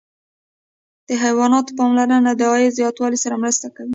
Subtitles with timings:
[1.07, 3.89] د حیواناتو پاملرنه د عاید زیاتوالي سره مرسته کوي.